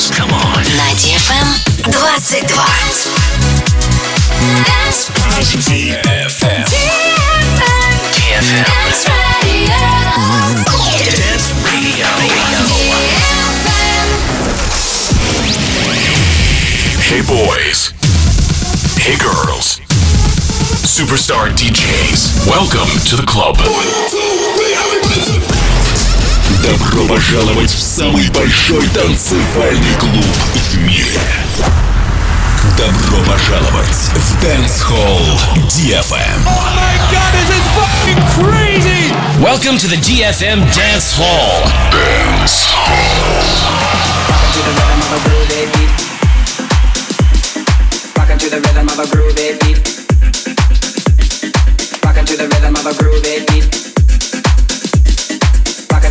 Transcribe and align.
Dance. 0.00 0.16
Come 0.16 0.32
on. 0.32 0.64
На 0.76 0.94
DFM 0.94 1.60
22. 1.82 2.56
Dance. 4.64 5.10
DFM. 5.68 6.64
DFM. 8.24 8.64
Hey 17.02 17.20
boys. 17.22 17.92
Hey 18.96 19.16
girls. 19.18 19.80
Superstar 20.82 21.50
DJs. 21.50 22.46
Welcome 22.46 22.88
to 23.04 23.16
the 23.16 23.26
club. 23.26 23.58
Добро 26.62 27.06
пожаловать 27.06 27.70
в 27.70 27.80
самый 27.80 28.28
большой 28.30 28.86
танцевальный 28.88 29.94
клуб 29.98 30.24
в 30.24 30.76
мире. 30.82 31.20
Добро 32.76 33.18
пожаловать 33.24 34.10
в 34.14 34.44
Dance 34.44 34.82
Hall 34.82 35.24
DFM. 35.68 36.44
Oh 36.44 36.74
my 36.76 36.98
god, 37.10 37.32
this 37.32 37.48
is 37.48 37.64
fucking 37.74 38.20
crazy! 38.36 39.10
Welcome 39.42 39.78
to 39.78 39.88
the 39.88 39.96
DFM 39.96 40.60
Dance 40.76 41.14
Hall. 41.16 41.64
Dance 41.90 42.66
Hall. 42.68 43.80
Rockin' 48.18 48.38
to 48.38 48.50
the 48.50 48.60
rhythm 48.60 48.88
of 48.88 48.98
a 48.98 49.04
groovy 49.06 49.58
beat. 49.60 49.80
Rockin' 52.04 52.26
to 52.26 52.36
the 52.36 52.48
rhythm 52.48 52.74
of 52.74 52.86
a 52.86 52.90
groovy 52.90 53.46
beat. 53.48 53.79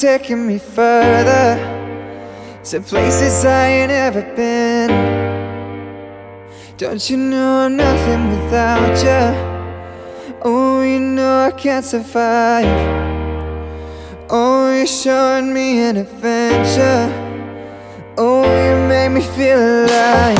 taking 0.00 0.46
me 0.46 0.58
further 0.58 1.58
to 2.64 2.80
places 2.80 3.44
I 3.44 3.66
ain't 3.66 3.92
ever 3.92 4.22
been? 4.34 4.88
Don't 6.78 7.10
you 7.10 7.18
know 7.18 7.66
I'm 7.66 7.76
nothing 7.76 8.30
without 8.30 8.96
you? 9.04 10.38
Oh, 10.42 10.80
you 10.80 11.00
know 11.00 11.44
I 11.48 11.50
can't 11.50 11.84
survive. 11.84 12.64
Oh, 14.30 14.74
you're 14.74 14.86
showing 14.86 15.52
me 15.52 15.80
an 15.80 15.98
adventure. 15.98 17.12
Oh, 18.16 18.44
you 18.44 18.88
make 18.88 19.12
me 19.12 19.20
feel 19.36 19.58
alive. 19.84 20.39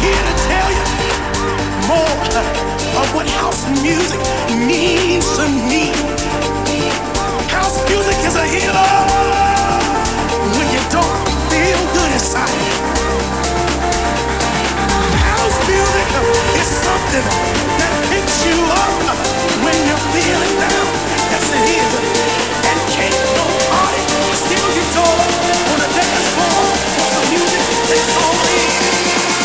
Here 0.00 0.24
to 0.24 0.34
tell 0.48 0.70
you 0.72 0.86
more 1.84 2.16
of 3.00 3.06
what 3.12 3.28
house 3.40 3.68
music 3.84 4.20
means 4.64 5.26
to 5.36 5.44
me. 5.68 5.92
House 7.52 7.76
music 7.84 8.16
is 8.24 8.36
a 8.36 8.46
healer 8.48 8.92
when 10.56 10.68
you 10.72 10.80
don't 10.88 11.16
feel 11.52 11.80
good 11.92 12.10
inside. 12.16 12.60
House 15.20 15.58
music 15.68 16.08
is 16.56 16.68
something 16.80 17.26
that 17.76 17.92
picks 18.08 18.36
you 18.48 18.56
up 18.80 19.04
when 19.64 19.76
you're 19.84 20.06
feeling 20.16 20.54
down. 20.64 20.86
Yes, 21.28 21.44
is. 21.76 21.92
And 22.72 22.78
can't 22.88 23.20
nobody 23.36 24.02
steal 24.32 24.66
your 24.76 24.88
joy 24.96 25.20
on 25.68 25.78
the 25.84 25.90
dance 25.92 26.28
floor. 26.32 26.62
the 27.12 27.22
music 27.36 27.64
is 27.92 28.08
only 28.16 29.39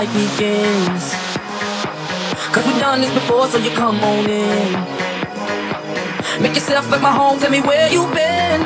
night 0.00 0.12
begins. 0.16 1.12
Cause 2.52 2.64
we've 2.64 2.80
done 2.80 3.00
this 3.02 3.12
before, 3.12 3.46
so 3.48 3.58
you 3.58 3.70
come 3.70 4.00
on 4.00 4.24
in. 4.24 4.72
Make 6.40 6.54
yourself 6.54 6.90
at 6.92 7.02
my 7.02 7.12
home, 7.12 7.38
tell 7.38 7.50
me 7.50 7.60
where 7.60 7.86
you've 7.92 8.12
been. 8.14 8.64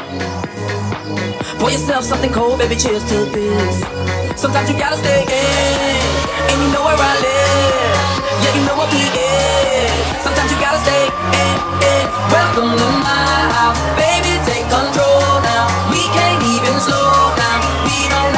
Pour 1.58 1.70
yourself 1.70 2.04
something 2.04 2.30
cold, 2.30 2.58
baby, 2.60 2.76
cheers 2.76 3.02
to 3.10 3.18
this. 3.34 3.76
Sometimes 4.38 4.70
you 4.70 4.78
gotta 4.78 4.96
stay 4.96 5.22
in, 5.26 5.98
and 6.50 6.56
you 6.62 6.68
know 6.70 6.84
where 6.86 6.94
I 6.94 7.14
live. 7.26 7.98
Yeah, 8.42 8.54
you 8.54 8.62
know 8.68 8.76
what 8.78 8.88
we 8.94 9.02
is. 9.02 9.90
Sometimes 10.22 10.48
you 10.52 10.58
gotta 10.62 10.78
stay 10.86 11.04
in, 11.42 11.56
in. 11.90 12.04
Welcome 12.30 12.70
to 12.78 12.88
my 13.02 13.26
house, 13.58 13.80
baby, 13.98 14.38
take 14.46 14.66
control 14.70 15.42
now. 15.42 15.66
We 15.90 16.02
can't 16.14 16.42
even 16.54 16.78
slow 16.78 17.34
down, 17.34 17.58
we 17.90 17.96
don't 18.06 18.33